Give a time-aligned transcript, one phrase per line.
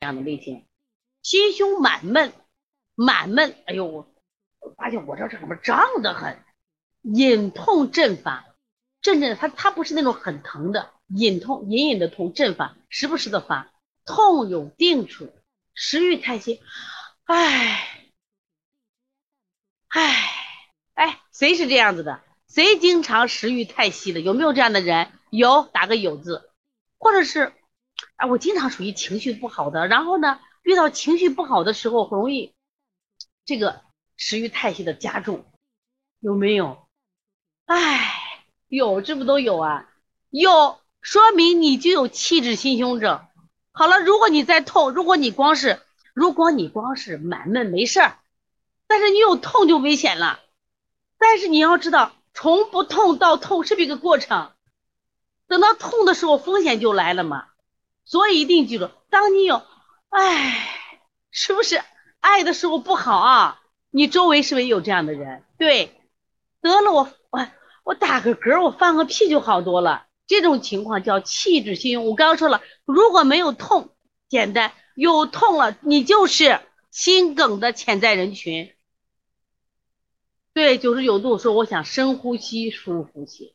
[0.00, 0.64] 这样的类型，
[1.22, 2.32] 心胸满闷，
[2.94, 6.42] 满闷，哎呦，我发现我这这里面胀得很，
[7.02, 8.46] 隐痛阵发，
[9.02, 13.74] 阵阵，它它不是那种很疼的，隐痛，隐隐的痛，阵发，时不时的发，
[14.06, 15.30] 痛有定处，
[15.74, 16.62] 食欲太稀，
[17.24, 18.10] 唉，
[19.88, 20.30] 唉，
[20.94, 22.22] 哎，谁是这样子的？
[22.48, 24.20] 谁经常食欲太稀的？
[24.20, 25.12] 有没有这样的人？
[25.28, 26.50] 有，打个有字，
[26.96, 27.52] 或者是。
[28.20, 32.52] 啊，我经常属于情绪不好的，然后呢，遇到情绪不好的时候，很容易
[33.46, 33.80] 这个
[34.14, 35.46] 食欲太稀的加重，
[36.20, 36.86] 有没有？
[37.64, 39.88] 哎，有，这不都有啊？
[40.28, 43.26] 有，说明你就有气滞心胸症。
[43.72, 45.80] 好了，如果你在痛，如果你光是，
[46.12, 48.18] 如果你光是满闷没事儿，
[48.86, 50.40] 但是你有痛就危险了。
[51.16, 54.52] 但是你要知道，从不痛到痛是不一个过程？
[55.46, 57.46] 等到痛的时候，风险就来了嘛。
[58.04, 59.62] 所以一定记住，当你有，
[60.08, 60.68] 哎，
[61.30, 61.80] 是不是
[62.20, 63.60] 爱的时候不好啊？
[63.90, 65.44] 你周围是不是有这样的人？
[65.58, 66.00] 对，
[66.60, 67.46] 得了，我我
[67.84, 70.06] 我打个嗝，我放个屁就好多了。
[70.26, 72.06] 这种情况叫气滞心胸。
[72.06, 73.96] 我刚刚说了，如果没有痛，
[74.28, 76.60] 简单；有痛了，你就是
[76.92, 78.72] 心梗的潜在人群。
[80.52, 83.54] 对，九十九度说，我想深呼吸，舒呼吸，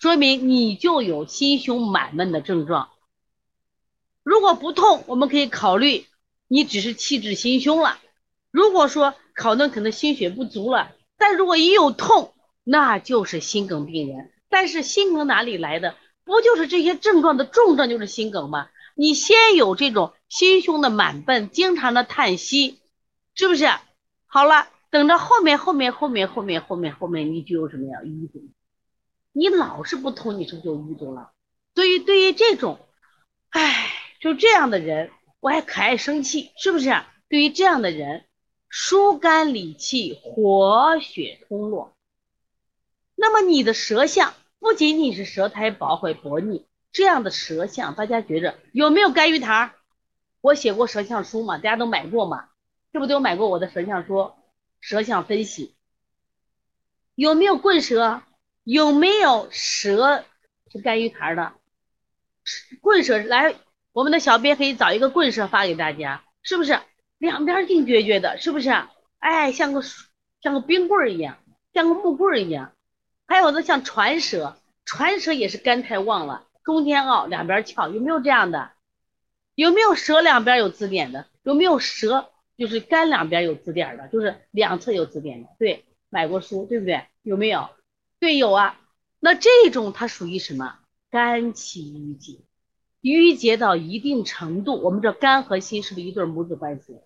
[0.00, 2.90] 说明你就有心胸满闷的症状。
[4.22, 6.06] 如果不痛，我们可以考虑
[6.48, 7.98] 你只是气滞心胸了。
[8.50, 14.30] 如果说考虑可能心血不足了，但如果一有痛，那就是心梗病人。
[14.48, 15.96] 但是心梗哪里来的？
[16.24, 18.68] 不就是这些症状的重症就是心梗吗？
[18.94, 22.78] 你先有这种心胸的满奔，经常的叹息，
[23.34, 23.66] 是不是？
[24.26, 27.98] 好了，等着后面后面后面后面后面后面你就有什么呀？
[28.04, 28.44] 淤堵。
[29.32, 31.32] 你老是不通，你是不是就淤堵了？
[31.74, 32.78] 所以对于这种，
[33.48, 33.91] 唉。
[34.22, 36.94] 就这样的人，我还可爱生气，是不是？
[37.28, 38.24] 对于这样的人，
[38.68, 41.92] 疏肝理气，活血通络。
[43.16, 49.72] 那么你的舌象不仅仅是舌苔薄或薄腻，这样的舌象，大家觉着有没有干鱼痰？
[50.40, 52.48] 我写过舌象书嘛，大家都买过嘛，
[52.92, 54.30] 是不是都买过我的舌象书？
[54.80, 55.74] 舌象分析
[57.16, 58.22] 有没有棍舌？
[58.62, 60.24] 有没有舌
[60.70, 61.54] 是干鱼痰的？
[62.80, 63.56] 棍舌来。
[63.92, 66.80] 我们的小编可以找一个棍舌发给大家，是不是
[67.18, 68.38] 两边硬撅撅的？
[68.38, 68.70] 是不是？
[69.18, 69.82] 哎，像个
[70.40, 71.38] 像个冰棍一样，
[71.74, 72.72] 像个木棍一样。
[73.26, 78.72] 还有的像传舌，传舌也是肝太旺了，中间凹，两边翘，有没有这样的？
[79.54, 81.26] 有没有舌两边有字点的？
[81.42, 84.08] 有没有舌就是肝两边有字点的？
[84.08, 85.50] 就是两侧有字点的？
[85.58, 87.06] 对，买过书，对不对？
[87.22, 87.68] 有没有？
[88.18, 88.80] 对，有啊。
[89.20, 90.78] 那这种它属于什么？
[91.10, 92.38] 肝气郁结。
[93.02, 96.98] 淤结到一定程度，我们这肝和心是不是一对母子关系？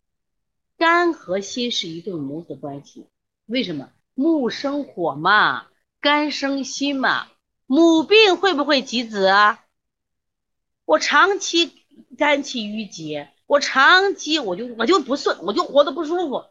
[0.77, 3.07] 肝和心是一对母子关系，
[3.47, 3.91] 为什么？
[4.15, 5.67] 木生火嘛，
[6.01, 7.29] 肝生心嘛，
[7.67, 9.65] 母病会不会及子啊？
[10.85, 11.73] 我长期
[12.17, 16.45] 肝气郁结，我长期我就我就不顺，我就活得不舒服，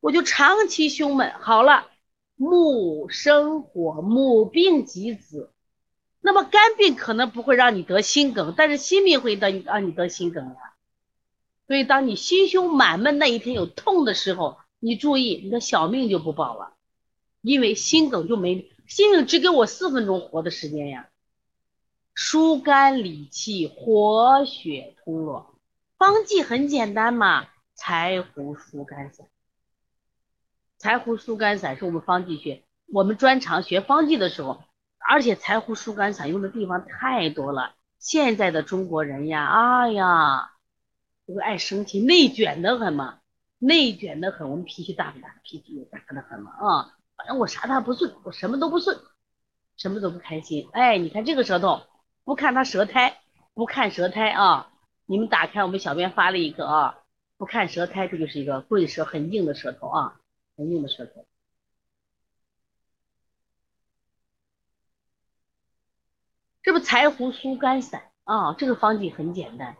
[0.00, 1.32] 我就长期胸闷。
[1.40, 1.88] 好了，
[2.36, 5.50] 木生火，母病及子。
[6.22, 10.74] 那么肝病可能不会让你得心梗，但是心病会得让你得心梗呀。
[11.66, 16.74] 所以当你心胸满闷那一天有痛的时候，你注意你的小命就不保了，
[17.40, 21.08] 因为心梗就没心梗只给我四分钟活的时间呀。
[22.14, 25.54] 疏肝理气，活血通络，
[25.96, 29.26] 方剂很简单嘛，柴胡疏肝散。
[30.78, 34.62] 柴胡疏肝散是我们方剂学，我们专长学方剂的时候。
[35.10, 37.74] 而且柴胡疏肝散用的地方太多了。
[37.98, 40.52] 现在的中国人呀，哎呀，
[41.26, 43.18] 都爱生气，内卷的很嘛，
[43.58, 44.48] 内卷的很。
[44.48, 45.34] 我们脾气大不大？
[45.42, 46.96] 脾气也大的很嘛啊！
[47.16, 48.96] 反正我啥他不顺，我什么都不顺，
[49.76, 50.68] 什么都不开心。
[50.72, 51.82] 哎，你看这个舌头，
[52.22, 53.18] 不看他舌苔，
[53.52, 54.70] 不看舌苔啊！
[55.06, 56.98] 你们打开我们小编发了一个啊，
[57.36, 60.20] 不看舌苔，这就是一个棍舌，很硬的舌头啊，
[60.56, 61.26] 很硬的舌头。
[66.62, 68.54] 这不柴胡疏肝散啊？
[68.58, 69.76] 这个方剂很简单，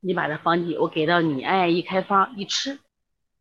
[0.00, 2.78] 你把这方剂我给到你，哎，一开方一吃，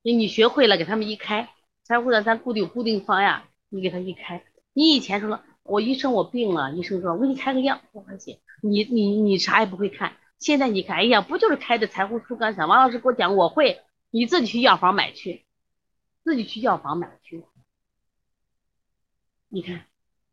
[0.01, 1.49] 你学会了给他们一开
[1.83, 4.45] 柴胡的，咱固定固定方呀，你给他一开。
[4.71, 8.39] 你以前说了，我医生我病了，医生说我给你开个药，没关系。
[8.61, 12.69] 你你你啥也不会看，现在你看，哎呀，不就是开的柴胡疏肝散？
[12.69, 15.45] 王老师给我讲，我会，你自己去药房买去，
[16.23, 17.43] 自己去药房买去。
[19.49, 19.85] 你看，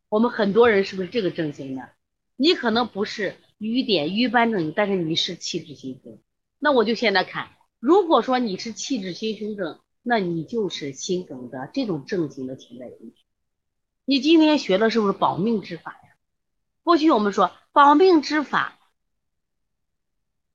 [0.09, 1.91] 我们很多人是不是这个症型的？
[2.37, 6.21] 你可能不是瘀点瘀斑症，但是你是气滞心胸。
[6.59, 13.17] 那我就现在看，如果说你是气滞心胸症，那你就是心梗的这种症型的潜在因素。
[14.05, 16.17] 你今天学的是不是保命之法呀？
[16.83, 18.79] 过去我们说保命之法，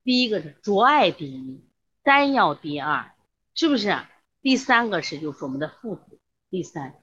[0.04, 1.64] 第一个是着爱第一，
[2.04, 3.14] 丹药第二，
[3.56, 3.98] 是不是？
[4.42, 7.02] 第三个是就是我们的附子，第三。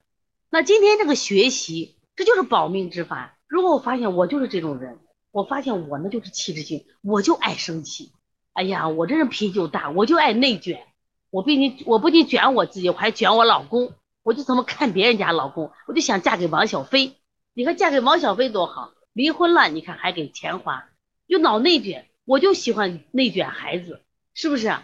[0.49, 3.36] 那今天这个学习，这就是保命之法。
[3.47, 4.99] 如果我发现我就是这种人，
[5.31, 8.11] 我发现我呢就是气质性，我就爱生气。
[8.53, 10.83] 哎呀，我这人脾气就大，我就爱内卷。
[11.29, 13.93] 我不仅我不仅卷我自己，我还卷我老公。
[14.23, 17.15] 我就怎么看别人家老公，我就想嫁给王小飞。
[17.53, 20.89] 你看嫁给王小飞多好，离婚了你看还给钱花，
[21.29, 22.07] 就脑内卷。
[22.25, 24.01] 我就喜欢内卷孩子，
[24.33, 24.75] 是不是？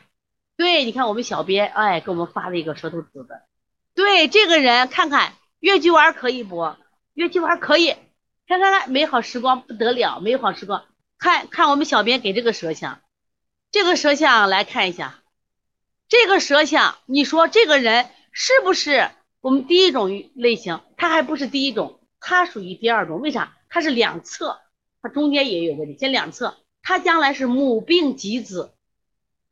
[0.55, 3.41] 对，你看我们小编哎给我们发了一个舌头子的，
[3.95, 6.73] 对这个人看看越剧丸可以不？
[7.13, 7.95] 越剧丸可以，
[8.47, 10.85] 看看看美好时光不得了，美好时光，
[11.17, 13.01] 看看我们小编给这个舌象，
[13.71, 15.23] 这个舌象来看一下，
[16.09, 19.09] 这个舌象，你说这个人是不是？
[19.41, 23.19] 我们第一种类型，他还不是第一种，他属于第二种。
[23.19, 23.57] 为啥？
[23.67, 24.59] 他是两侧，
[25.01, 25.97] 他中间也有问题。
[25.97, 28.73] 先两侧，他将来是母病及子，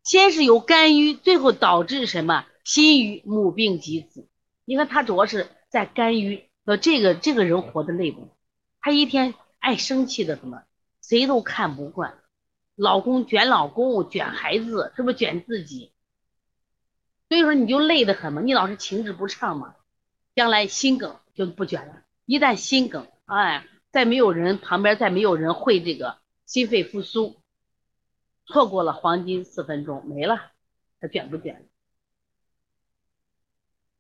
[0.04, 2.46] 先是有肝郁，最后导致什么？
[2.64, 4.30] 心郁，母病及子。
[4.64, 8.30] 你看他主要是在肝郁，那，这个这个人活的累不？
[8.82, 10.64] 她一天爱生气的什么？
[11.02, 12.20] 谁都看不惯，
[12.76, 15.94] 老公卷老公，卷孩子，是不是卷自己？
[17.30, 19.76] 所以说你就累得很嘛，你老是情志不畅嘛。
[20.34, 27.42] 将来心梗就不卷了，一旦心梗，哎，再没有人旁边，再没有人会这个心肺复苏，
[28.46, 30.52] 错过了黄金四分钟，没了，
[31.02, 31.68] 他卷不卷？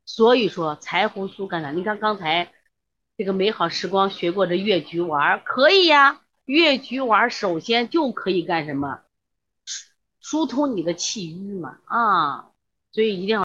[0.06, 1.72] 所以说柴胡酥干啥？
[1.72, 2.54] 你看刚才
[3.22, 9.02] 这个美好时光学过的越橘丸，可以呀，越橘丸首先就可以干什么？
[10.20, 12.50] 疏通你的气郁嘛，啊，
[12.92, 13.40] 所以一定要。